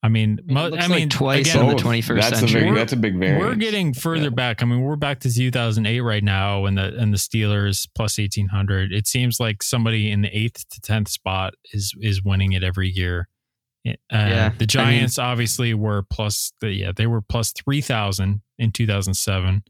[0.01, 2.63] I mean, I mean, I mean twice again, in the 21st that's century.
[2.63, 3.43] A big, that's a big variance.
[3.43, 4.29] We're getting further yeah.
[4.31, 4.63] back.
[4.63, 8.93] I mean, we're back to 2008 right now, and the and the Steelers plus 1800.
[8.93, 12.89] It seems like somebody in the eighth to tenth spot is is winning it every
[12.89, 13.29] year.
[13.87, 18.41] Uh, yeah, the Giants I mean, obviously were plus the yeah they were plus 3000
[18.59, 19.65] in 2007,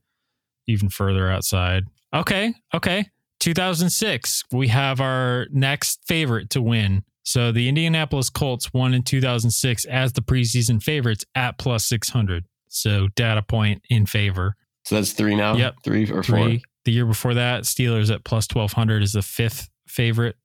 [0.66, 1.84] even further outside.
[2.12, 3.06] Okay, okay.
[3.40, 9.84] 2006, we have our next favorite to win so the Indianapolis Colts won in 2006
[9.84, 12.46] as the preseason favorites at plus 600.
[12.68, 14.56] So data point in favor.
[14.86, 15.54] So that's three now?
[15.54, 15.74] Yep.
[15.84, 16.60] Three or three.
[16.60, 16.68] four?
[16.86, 20.36] The year before that, Steelers at plus 1200 is the fifth favorite.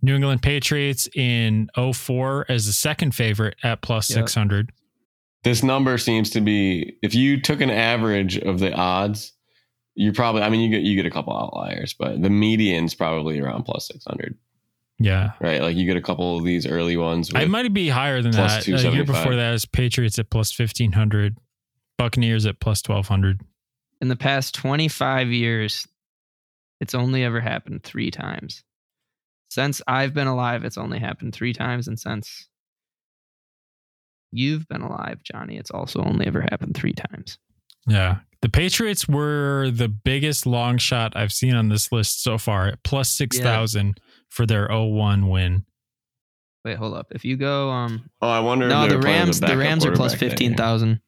[0.00, 4.20] New England Patriots in 04 as the second favorite at plus yep.
[4.20, 4.72] 600.
[5.44, 9.34] This number seems to be, if you took an average of the odds,
[9.94, 13.40] you probably, I mean, you get, you get a couple outliers, but the median's probably
[13.40, 14.36] around plus 600.
[14.98, 15.32] Yeah.
[15.40, 15.60] Right.
[15.60, 17.30] Like you get a couple of these early ones.
[17.34, 18.66] I might be higher than that.
[18.66, 21.36] A year before that is Patriots at plus 1500,
[21.98, 23.40] Buccaneers at plus 1200.
[24.00, 25.86] In the past 25 years,
[26.80, 28.64] it's only ever happened three times.
[29.50, 31.86] Since I've been alive, it's only happened three times.
[31.86, 32.48] And since
[34.30, 37.38] you've been alive, Johnny, it's also only ever happened three times.
[37.86, 38.18] Yeah.
[38.42, 42.82] The Patriots were the biggest long shot I've seen on this list so far at
[42.82, 43.86] plus 6,000.
[43.86, 43.92] Yeah
[44.32, 45.64] for their 0-1 win.
[46.64, 47.08] Wait, hold up.
[47.10, 48.68] If you go, um, oh, I wonder.
[48.68, 49.40] No, the Rams.
[49.40, 51.00] The Rams are plus fifteen thousand.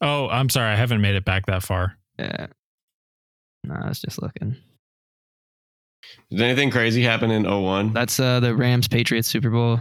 [0.00, 0.72] Oh, I'm sorry.
[0.72, 1.98] I haven't made it back that far.
[2.18, 2.46] Yeah.
[3.64, 4.56] No, I was just looking.
[6.30, 7.92] Did anything crazy happen in 01?
[7.92, 9.78] That's uh, the Rams Patriots Super Bowl.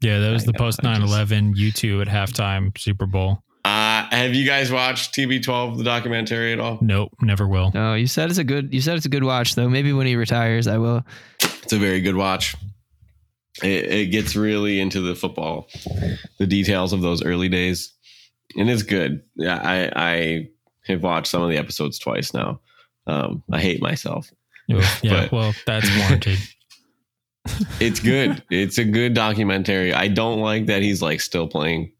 [0.00, 3.44] Yeah, that was I the post 9 11 U2 at halftime Super Bowl.
[3.64, 6.78] Uh, have you guys watched TB12, the documentary at all?
[6.80, 7.70] Nope, never will.
[7.74, 8.72] No, you said it's a good.
[8.72, 9.68] You said it's a good watch though.
[9.68, 11.04] Maybe when he retires, I will.
[11.40, 12.56] It's a very good watch.
[13.62, 15.68] It, it gets really into the football,
[16.38, 17.92] the details of those early days,
[18.56, 19.22] and it's good.
[19.36, 20.48] Yeah, I I
[20.86, 22.60] have watched some of the episodes twice now.
[23.06, 24.30] Um, I hate myself.
[24.68, 26.38] Yeah, but, well, that's warranted.
[27.80, 28.42] it's good.
[28.50, 29.92] It's a good documentary.
[29.92, 31.92] I don't like that he's like still playing.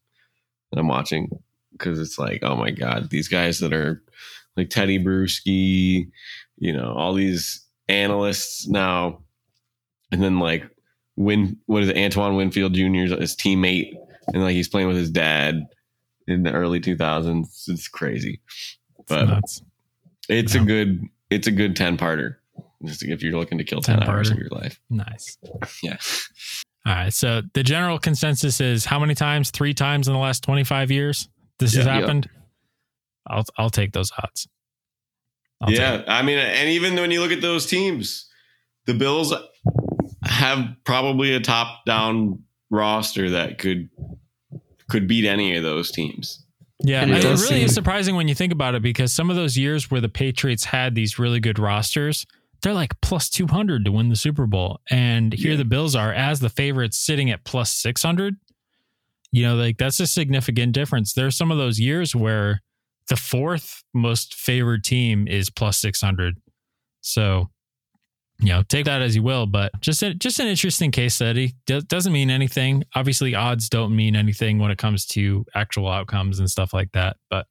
[0.74, 1.28] I'm watching
[1.80, 4.02] because it's like, oh my god, these guys that are
[4.56, 6.10] like Teddy Bruschi,
[6.58, 9.22] you know, all these analysts now,
[10.12, 10.68] and then like
[11.16, 13.94] Win, what is it, Antoine Winfield Jr.'s his teammate,
[14.28, 15.66] and like he's playing with his dad
[16.28, 17.68] in the early 2000s.
[17.68, 18.40] It's crazy,
[19.08, 19.62] but it's,
[20.28, 22.36] it's a good, it's a good 10 parter.
[22.84, 24.80] Just if you're looking to kill 10, 10 hours of your life.
[24.88, 25.36] Nice.
[25.82, 25.96] Yeah.
[26.86, 27.12] All right.
[27.12, 29.50] So the general consensus is how many times?
[29.50, 31.28] Three times in the last 25 years?
[31.60, 33.36] This yeah, has happened, yeah.
[33.36, 34.48] I'll I'll take those odds.
[35.60, 38.28] I'll yeah, I mean, and even when you look at those teams,
[38.86, 39.32] the Bills
[40.24, 43.88] have probably a top-down roster that could
[44.88, 46.44] could beat any of those teams.
[46.82, 49.36] Yeah, it, it really seem- is surprising when you think about it because some of
[49.36, 52.26] those years where the Patriots had these really good rosters,
[52.62, 54.80] they're like plus 200 to win the Super Bowl.
[54.90, 55.58] And here yeah.
[55.58, 58.36] the Bills are as the favorites sitting at plus 600.
[59.32, 61.12] You know, like that's a significant difference.
[61.12, 62.60] There are some of those years where
[63.08, 66.36] the fourth most favored team is plus 600.
[67.00, 67.50] So,
[68.40, 71.54] you know, take that as you will, but just a, just an interesting case study.
[71.66, 72.84] Do, doesn't mean anything.
[72.94, 77.16] Obviously, odds don't mean anything when it comes to actual outcomes and stuff like that,
[77.28, 77.46] but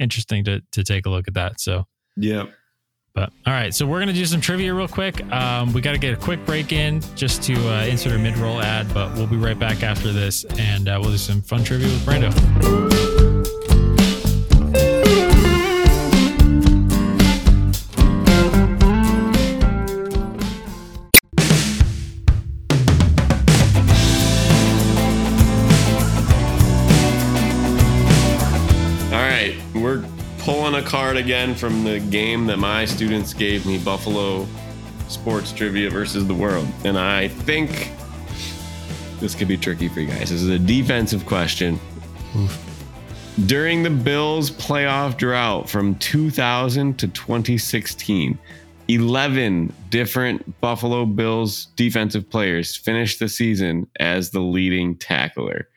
[0.00, 1.60] interesting to to take a look at that.
[1.60, 2.46] So, yeah.
[3.14, 5.24] But all right, so we're gonna do some trivia real quick.
[5.30, 8.60] Um, we got to get a quick break in just to uh, insert a mid-roll
[8.60, 11.86] ad, but we'll be right back after this, and uh, we'll do some fun trivia
[11.86, 13.13] with Brando.
[30.84, 34.46] Card again from the game that my students gave me Buffalo
[35.08, 36.66] Sports Trivia versus the World.
[36.84, 37.92] And I think
[39.20, 40.30] this could be tricky for you guys.
[40.30, 41.80] This is a defensive question.
[43.46, 48.38] During the Bills' playoff drought from 2000 to 2016,
[48.88, 55.68] 11 different Buffalo Bills defensive players finished the season as the leading tackler.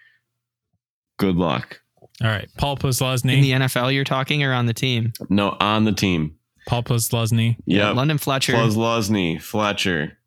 [1.17, 1.81] Good luck.
[2.23, 2.49] All right.
[2.57, 3.33] Paul Posluszny.
[3.35, 5.13] In the NFL, you're talking or on the team?
[5.29, 6.35] No, on the team.
[6.67, 7.57] Paul Posluszny.
[7.65, 7.95] Yep.
[7.95, 10.17] London Fletcher, Losny, Fletcher.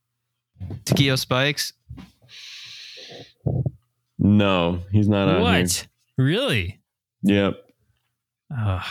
[0.84, 1.72] Takeo Spikes.
[4.18, 5.86] No, he's not on What?
[6.18, 6.80] Really?
[7.22, 7.54] Yep.
[8.56, 8.82] Ugh.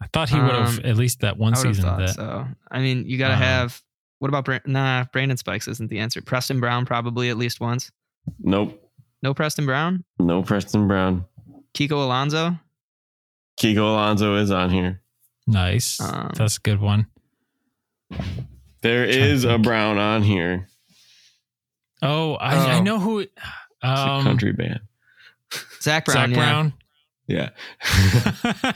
[0.00, 1.84] I thought he would have Um, at least that one I season.
[1.84, 2.46] thought That so.
[2.70, 3.42] I mean, you got to Uh-huh.
[3.44, 3.82] have.
[4.20, 5.04] What about Bra- nah?
[5.12, 6.20] Brandon Spikes isn't the answer.
[6.22, 7.90] Preston Brown probably at least once.
[8.40, 8.80] Nope.
[9.22, 10.04] No Preston Brown.
[10.18, 11.24] No Preston Brown.
[11.78, 12.58] Kiko Alonso.
[13.60, 15.00] Kiko Alonso is on here.
[15.46, 16.00] nice.
[16.00, 17.06] Um, That's a good one.
[18.80, 19.58] There Trying to is a.
[19.58, 20.68] Brown on here.
[22.02, 22.82] Oh, I, I Oh.
[22.82, 23.18] know who.
[23.20, 23.32] It's
[23.82, 24.80] Um, a country band.
[25.80, 26.34] Zach Brown.
[26.34, 26.36] Zach yeah.
[26.36, 26.72] Brown.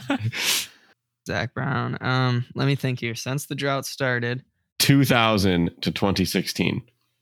[0.07, 0.17] Yeah.
[1.27, 1.97] Zach Brown.
[2.01, 3.15] Um, let me think here.
[3.15, 4.43] Since the drought started.
[4.79, 6.81] 2000 to 2016.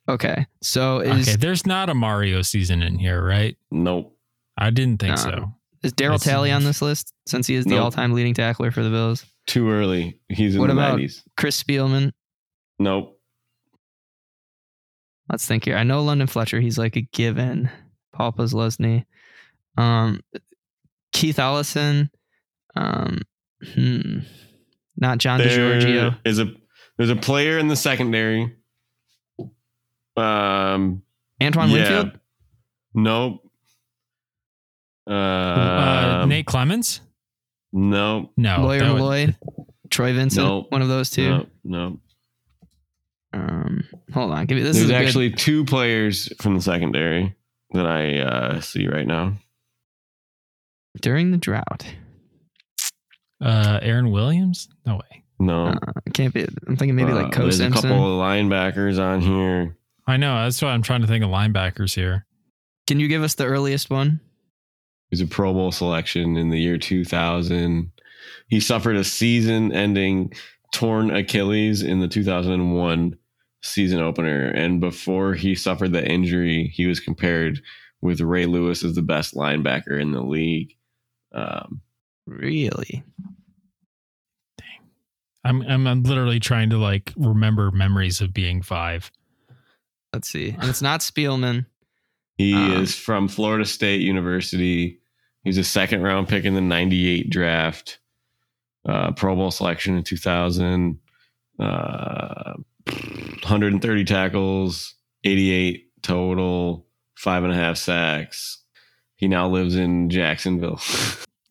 [0.09, 3.55] Okay, so is okay, there's not a Mario season in here, right?
[3.69, 4.17] Nope.
[4.57, 5.21] I didn't think No.
[5.21, 5.53] so.
[5.83, 7.83] Is Daryl Talley on this list since he is the Nope.
[7.85, 9.25] all-time leading tackler for the Bills?
[9.47, 10.19] Too early.
[10.29, 11.23] He's in What the about- 90s.
[11.37, 12.11] Chris Spielman.
[12.77, 13.19] Nope.
[15.29, 15.77] Let's think here.
[15.77, 16.59] I know London Fletcher.
[16.59, 17.69] He's like a given.
[18.13, 19.05] Paul Posluszny.
[19.77, 20.21] Um,
[21.13, 22.11] Keith Ellison.
[22.75, 23.21] Um,
[23.73, 24.19] hmm.
[24.97, 25.83] Not John DiGiorgio.
[25.83, 26.53] There is a
[26.97, 28.55] there's a player in the secondary.
[30.17, 31.01] Um
[31.41, 31.75] Antoine yeah.
[31.77, 32.19] Winfield.
[32.93, 33.50] Nope.
[35.11, 35.17] Um,
[36.21, 37.01] uh, Nate Clements.
[37.73, 38.29] No.
[38.37, 39.35] No, Lawyer that would- Lloyd.
[39.89, 40.45] Troy Vincent.
[40.45, 40.71] Nope.
[40.71, 41.29] One of those two.
[41.29, 41.49] Nope.
[41.65, 41.99] Nope.
[43.33, 44.45] Um, hold on.
[44.45, 44.75] Give me this.
[44.77, 47.35] There's is a good- actually two players from the secondary
[47.73, 49.33] that I uh, see right now.
[51.01, 51.85] during the drought.
[53.41, 54.67] uh, Aaron Williams.
[54.85, 55.23] No way.
[55.39, 55.67] No.
[55.67, 55.75] Uh,
[56.13, 56.43] can't be.
[56.67, 57.85] I'm thinking maybe like Uh, Co There's Simpson.
[57.85, 59.75] a couple of linebackers on here.
[60.07, 60.43] I know.
[60.43, 62.25] That's why I'm trying to think of linebackers here.
[62.87, 64.19] Can you give us the earliest one?
[65.11, 67.91] He's a Pro Bowl selection in the year 2000.
[68.47, 70.33] He suffered a season ending
[70.73, 73.17] torn Achilles in the 2001
[73.61, 74.47] season opener.
[74.47, 77.61] And before he suffered the injury, he was compared
[78.01, 80.75] with Ray Lewis as the best linebacker in the league.
[81.33, 81.81] Um,
[82.27, 83.03] Really?
[85.43, 89.11] I'm, I'm I'm literally trying to like remember memories of being five.
[90.13, 90.49] Let's see.
[90.49, 91.65] And it's not Spielman.
[92.37, 95.00] he Um, is from Florida State University.
[95.43, 97.99] He's a second round pick in the 98 draft,
[98.85, 100.99] uh, Pro Bowl selection in 2000,
[101.59, 102.53] uh,
[102.85, 108.59] 130 tackles, 88 total, five and a half sacks.
[109.15, 110.79] He now lives in Jacksonville.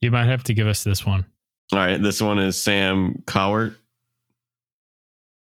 [0.03, 1.27] You might have to give us this one.
[1.73, 3.77] All right, this one is Sam Cowart.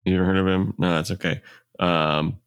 [0.04, 0.74] You ever heard of him?
[0.76, 1.40] No, that's okay.
[1.78, 2.38] Um,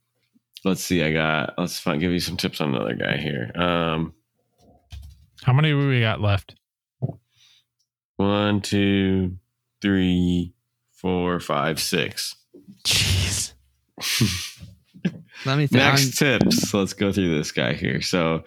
[0.64, 1.04] let's see.
[1.04, 1.56] I got.
[1.58, 3.52] Let's find, give you some tips on another guy here.
[3.56, 4.14] Um,
[5.46, 6.56] How many we got left?
[8.18, 9.38] one, two,
[9.82, 10.54] three,
[10.92, 12.36] four, five, six.
[12.84, 13.54] Jeez.
[15.46, 15.72] Let me think.
[15.74, 16.74] Next tips.
[16.74, 18.02] Let's go through this guy here.
[18.02, 18.44] So,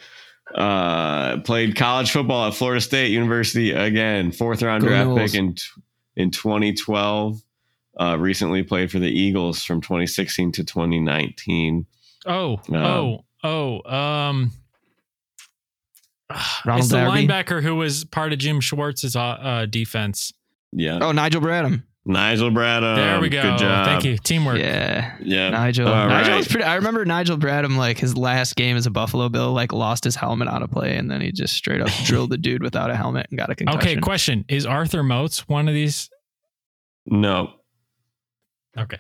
[0.55, 5.19] uh, played college football at Florida State University again, fourth round Go draft Noles.
[5.19, 5.55] pick in
[6.17, 7.41] in 2012.
[8.01, 11.87] Uh, recently played for the Eagles from 2016 to 2019.
[12.27, 13.83] Oh, Um, oh, oh.
[13.93, 14.51] Um,
[16.65, 17.27] Ronald it's the Darby?
[17.27, 20.33] linebacker who was part of Jim Schwartz's uh, uh, defense.
[20.73, 21.85] Yeah, Oh, Nigel Bradham.
[22.05, 22.97] Nigel Bradham.
[22.97, 23.43] there we go.
[23.43, 23.87] Good job.
[23.87, 24.17] Thank you.
[24.19, 24.59] Teamwork.
[24.59, 25.17] Yeah.
[25.21, 25.89] Yeah, Nigel.
[25.89, 26.37] All Nigel right.
[26.39, 26.65] was pretty.
[26.65, 30.17] I remember Nigel Bradham like his last game as a Buffalo Bill, like lost his
[30.17, 32.97] helmet on a play, and then he just straight up drilled the dude without a
[32.97, 33.81] helmet and got a concussion.
[33.81, 34.45] Okay, question.
[34.49, 36.09] Is Arthur Moats one of these?
[37.07, 37.53] No,
[38.77, 38.99] Okay.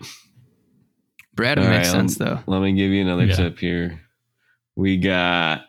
[1.37, 2.41] Bradham All makes right, sense though.
[2.47, 3.35] let me give you another Yeah.
[3.37, 4.01] tip here.
[4.77, 5.63] We got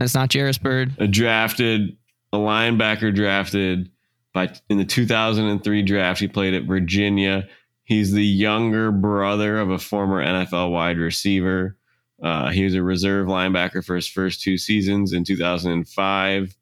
[0.00, 0.94] It's not Jairus Byrd.
[0.98, 1.96] a drafted
[2.32, 3.90] a linebacker drafted
[4.32, 6.20] by in the 2003 draft.
[6.20, 7.48] He played at Virginia.
[7.84, 11.76] He's the younger brother of a former NFL wide receiver.
[12.22, 15.12] Uh, he was a reserve linebacker for his first two seasons.
[15.12, 16.54] In 2005,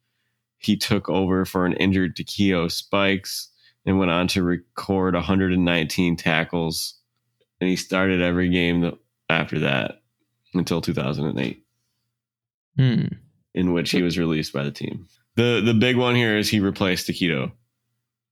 [0.59, 3.49] he took over for an injured Takeo Spikes
[3.85, 6.94] and went on to record 119 tackles.
[7.61, 8.96] And he started every game
[9.29, 10.03] after that
[10.55, 11.62] until 2008
[12.79, 13.07] Hmm.
[13.57, 15.09] In which he was released by the team.
[15.35, 17.51] The the big one here is he replaced Taquito.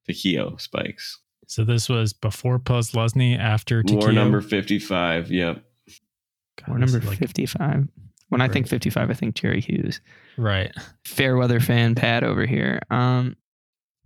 [0.08, 1.18] Taquito Spikes.
[1.46, 3.98] So this was before Posluszny, after Takeo.
[4.00, 5.30] War number 55.
[5.30, 5.56] Yep.
[5.56, 7.88] God, Or this number is like- fifty-five.
[8.30, 10.00] When I think fifty-five, I think Jerry Hughes.
[10.36, 10.72] Right.
[11.04, 12.80] Fairweather fan Pat over here.
[12.90, 13.36] Um,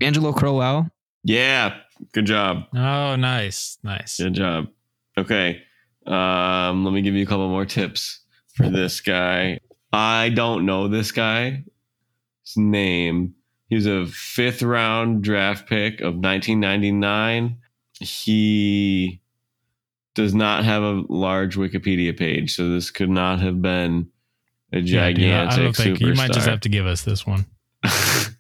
[0.00, 0.88] Angelo Crowell.
[1.24, 1.76] Yeah,
[2.12, 2.64] good job.
[2.74, 4.18] Oh, nice, nice.
[4.18, 4.68] Good job.
[5.16, 5.62] Okay.
[6.06, 8.20] Um, let me give you a couple more tips
[8.54, 9.60] for this guy.
[9.92, 11.62] I don't know this guy's
[12.56, 13.34] name.
[13.68, 17.58] He was a fifth round draft pick of 1999.
[18.00, 19.20] He
[20.14, 24.08] does not have a large Wikipedia page, so this could not have been
[24.72, 26.06] a Yeah, dude, gigantic I don't think superstar.
[26.08, 27.46] you might just have to give us this one.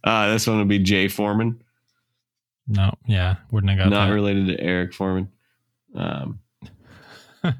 [0.04, 1.62] uh, this one would be Jay Foreman,
[2.66, 4.14] No, yeah, wouldn't have got not that.
[4.14, 5.28] related to Eric Foreman.
[5.94, 6.40] Um,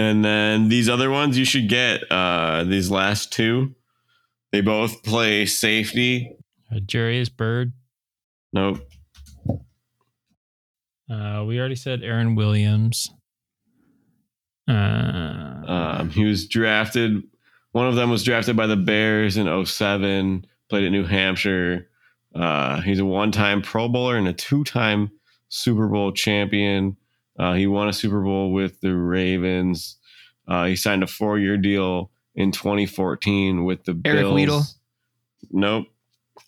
[0.00, 2.10] and then these other ones you should get.
[2.10, 3.74] Uh, these last two,
[4.52, 6.32] they both play safety.
[6.74, 7.72] Uh, Jairus Byrd.
[8.52, 8.78] Nope.
[11.10, 13.10] Uh, we already said Aaron Williams.
[14.68, 17.22] Uh, Um, he was drafted.
[17.72, 21.88] One of them was drafted by the Bears in 07, played at New Hampshire.
[22.34, 25.10] Uh, he's a one time Pro Bowler and a two time
[25.48, 26.96] Super Bowl champion.
[27.40, 29.96] Uh, he won a Super Bowl with the Ravens.
[30.46, 34.34] Uh, he signed a four year deal in 2014 with the Eric Bills.
[34.34, 34.74] Weddle?
[35.50, 35.86] Nope.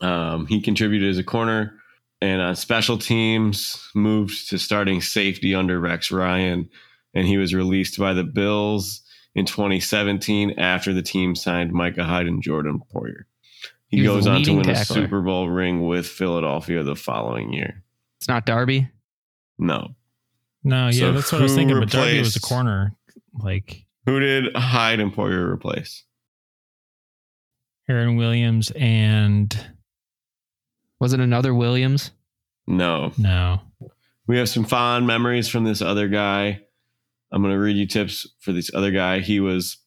[0.03, 1.79] Um, he contributed as a corner
[2.21, 6.69] and on special teams, moved to starting safety under Rex Ryan.
[7.15, 9.01] And he was released by the Bills
[9.35, 13.25] in 2017 after the team signed Micah Hyde and Jordan Poyer.
[13.89, 14.85] He, He goes on to win a.
[14.85, 17.83] Super Bowl ring with Philadelphia the following year.
[18.19, 18.89] It's not Darby.
[19.59, 19.95] No.
[20.65, 21.79] No, yeah, So that's what I was who thinking.
[21.79, 22.95] But Darby was a corner,
[23.39, 26.05] like Who did Hyde and Poyer replace?
[27.89, 29.57] Aaron Williams and
[31.01, 32.13] Was it another Williams?
[32.67, 33.13] No.
[33.19, 33.61] no.
[34.27, 36.61] We have some fond memories from this other guy.
[37.33, 39.19] I'm going to read you tips for this other guy.
[39.19, 39.79] He was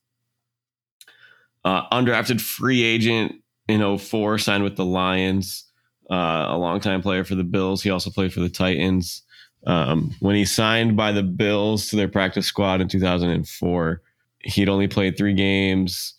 [1.63, 3.35] uh, undrafted free agent
[3.67, 5.65] in 04, signed with the Lions,
[6.11, 7.81] uh, a longtime player for the Bills.
[7.81, 9.23] He also played for the Titans.
[9.65, 14.01] Um, when he signed by the Bills to their practice squad in 2004,
[14.39, 16.13] he'd only played three games.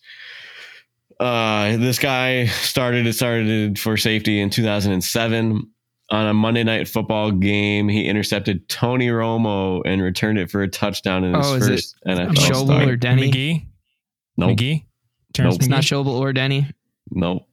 [1.19, 5.71] Uh, this guy started it started for safety in 2007
[6.11, 7.89] on a Monday night football game.
[7.89, 11.71] He intercepted Tony Romo and returned it for a touchdown in his Oh, is it
[11.71, 12.89] first NFL Schobel start.
[12.89, 13.31] or Denny?
[13.31, 13.67] McGee.
[14.37, 14.85] Nope, McGee.
[15.33, 15.61] Terrence Nope.
[15.63, 16.05] It's not McGee?
[16.05, 16.67] Schobel or Denny.
[17.11, 17.49] nope.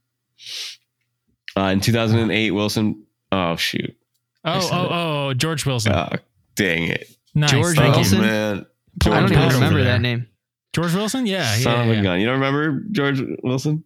[1.55, 3.05] Uh, in 2008, Wilson.
[3.31, 3.95] Oh shoot!
[4.43, 4.87] I Oh, said oh,
[5.29, 5.93] oh, George Wilson.
[5.93, 6.09] Oh,
[6.55, 7.07] dang it!
[7.33, 7.51] nice.
[7.51, 7.95] George thank.
[7.95, 8.19] Wilson?
[8.19, 8.65] Oh man,
[9.05, 10.27] I don't even remember that name.
[10.73, 11.25] George Wilson.
[11.25, 12.01] Yeah, son yeah, of a yeah.
[12.01, 12.19] gun.
[12.19, 13.83] You don't remember George Wilson?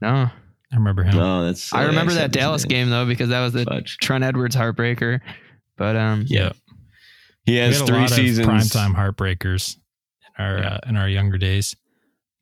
[0.00, 1.16] No, I remember him.
[1.16, 1.72] No, that's.
[1.72, 2.68] I uh, remember that Dallas name.
[2.86, 3.96] game though because that was the Fudge.
[3.98, 5.20] Trent Edwards heartbreaker.
[5.76, 6.52] But um, Yeah,
[7.46, 8.46] He has had a three lot seasons.
[8.46, 9.76] of primetime heartbreakers
[10.38, 10.68] in our Yeah.
[10.74, 11.74] uh, in our younger days.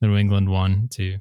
[0.01, 1.19] The New England one too.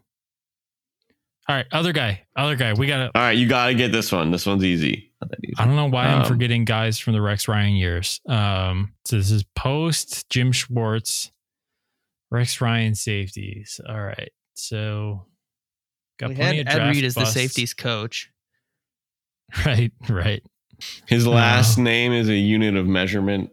[1.49, 2.73] All right, other guy, other guy.
[2.73, 3.05] We got to.
[3.19, 4.31] All right, you got to get this one.
[4.31, 5.12] This one's easy.
[5.23, 5.55] Not that easy.
[5.59, 8.21] I don't know why I'm Um, forgetting guys from the Rex Ryan years.
[8.29, 11.31] Um, so this is post Jim Schwartz,
[12.31, 13.81] Rex Ryan safeties.
[13.89, 15.27] All right, so
[16.19, 18.31] got we plenty had of Ed draft Reed as the safeties coach.
[19.67, 20.43] Right, right.
[21.07, 21.85] His last No.
[21.85, 23.51] name is a unit of measurement.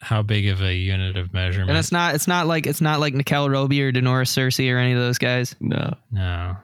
[0.00, 1.70] How big of a unit of measurement?
[1.70, 4.78] And it's not it's not like it's not like Nickell Robey or Da'Norris Searcy or
[4.78, 5.54] any of those guys.
[5.60, 5.94] No.
[6.10, 6.56] no.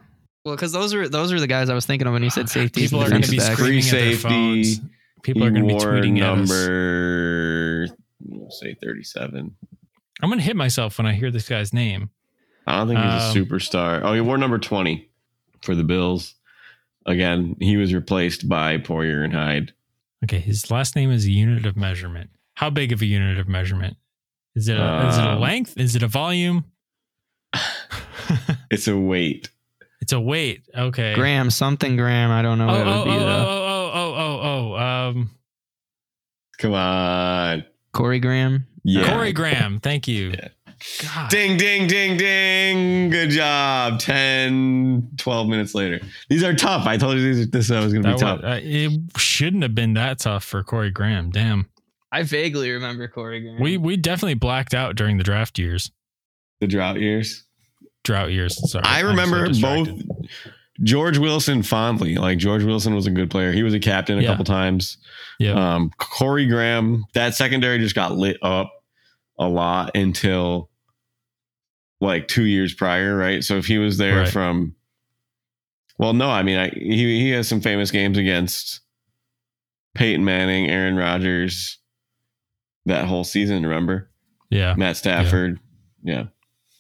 [0.45, 2.49] Well, because those are those are the guys I was thinking of when you said
[2.49, 2.91] safeties.
[2.91, 3.61] People are going to be defensive backs.
[3.61, 4.81] screaming Free at their phones.
[5.23, 6.49] People are going to be He wore tweeting at us.
[6.51, 7.87] number,
[8.29, 9.55] we'll say 37.
[10.21, 12.11] I'm going to hit myself when I hear this guy's name.
[12.67, 14.01] I don't think he's Um, a superstar.
[14.03, 15.09] Oh, he wore number 20
[15.63, 16.35] for the Bills.
[17.07, 19.73] Again, he was replaced by Poyer and Hyde.
[20.25, 22.31] Okay, his last name is a unit of measurement.
[22.55, 23.97] How big of a unit of measurement?
[24.55, 25.77] Is it a, is it a Um, length?
[25.79, 26.65] Is it a volume?
[28.71, 29.51] It's a weight.
[30.03, 30.65] It's a weight.
[30.77, 31.15] Okay.
[31.15, 32.31] Graham something Graham.
[32.31, 33.47] I don't know Oh, what it oh, would be oh, though.
[33.49, 35.09] oh, oh, oh, oh, oh.
[35.09, 35.31] Um,
[36.59, 37.65] Come on.
[37.93, 38.67] Corey Graham.
[38.85, 39.11] Yeah.
[39.13, 39.81] Corey Graham.
[39.81, 40.31] Thank you.
[40.31, 40.49] Yeah.
[41.03, 41.31] God.
[41.31, 43.11] Ding, ding, ding, ding.
[43.11, 44.01] Good job.
[44.01, 46.01] 10, 12 minutes later.
[46.29, 46.87] These are tough.
[46.89, 48.43] I told you these, this was going to be tough.
[48.43, 51.31] wa- uh, it shouldn't have been that tough for Corey Graham.
[51.31, 51.69] Damn.
[52.11, 53.61] I vaguely remember Corey Graham.
[53.61, 55.91] We we definitely blacked out during the draft years,
[56.61, 57.45] the drought years.
[58.05, 58.71] Drought years.
[58.71, 60.03] Sorry, I I'm so remember both.
[60.83, 62.17] George Wilson fondly.
[62.17, 63.53] Like George Wilson was a good player.
[63.53, 64.29] He was a captain a Yeah.
[64.29, 64.97] couple times.
[65.39, 65.53] Yeah.
[65.75, 68.73] Um, Corey Graham, that secondary just got lit up
[69.39, 70.71] a lot until
[72.01, 73.45] like two years prior, right?
[73.45, 74.29] So if he was there Right.
[74.29, 74.75] from,
[75.99, 78.81] well, no, I mean, I, he he has some famous games against
[79.95, 81.79] Peyton Manning, Aaron Rodgers,
[82.87, 83.63] that whole season.
[83.63, 84.11] Remember
[84.51, 84.75] yeah.
[84.77, 85.61] Matt Stafford?
[86.03, 86.25] Yeah.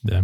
[0.02, 0.22] Yeah.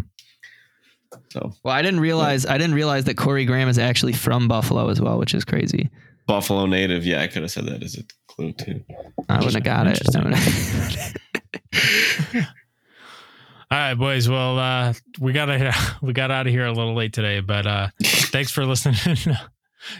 [1.30, 4.88] So Well, I didn't realize I didn't realize that Corey Graham is actually from Buffalo
[4.88, 5.90] as well, which is crazy.
[6.26, 7.06] Buffalo native.
[7.06, 8.82] Yeah, I could have said that as a clue too.
[9.28, 11.16] I wouldn't have got it.
[13.70, 14.28] All right, boys.
[14.28, 17.88] Well, uh, we gotta we got out of here a little late today, but uh,
[18.04, 18.96] thanks for listening.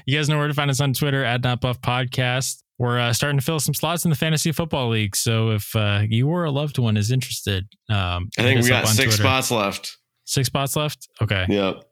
[0.07, 2.63] you guys know where to find us on Twitter at Not Buff Podcast.
[2.79, 5.17] We're uh, starting to fill some slots in the fantasy football league.
[5.17, 8.87] So if uh, you or a loved one is interested, um, I think we got
[8.87, 9.23] six Twitter.
[9.23, 9.99] spots left.
[10.29, 11.09] Six spots left.
[11.23, 11.47] Okay.
[11.49, 11.85] Yep.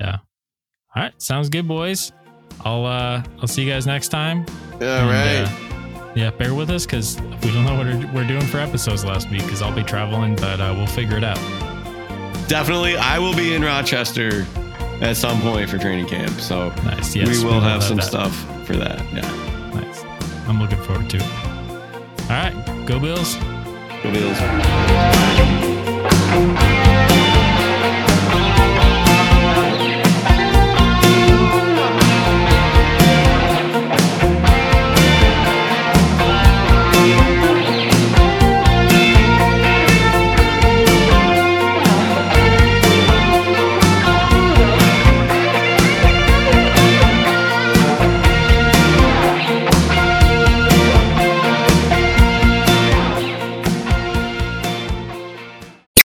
[0.00, 0.16] Yeah.
[0.96, 1.12] All right.
[1.20, 2.12] Sounds good, boys.
[2.64, 4.46] I'll uh I'll see you guys next time.
[4.80, 5.02] Yeah.
[5.02, 5.44] And, right.
[5.46, 6.30] Uh, yeah.
[6.30, 9.60] Bear with us because we don't know what we're doing for episodes last week because
[9.60, 11.36] I'll be traveling, but uh, we'll figure it out.
[12.48, 14.46] Definitely, I will be in Rochester
[15.02, 16.40] at some point for training camp.
[16.40, 17.14] So nice.
[17.14, 18.06] Yes, we will, we have, some that.
[18.06, 18.34] stuff
[18.66, 18.98] for that.
[19.12, 19.20] Yeah.
[19.74, 20.04] Nice.
[20.48, 21.22] I'm looking forward to it.
[22.22, 22.86] All right.
[22.86, 23.34] Go Bills.
[24.02, 24.38] Go Bills.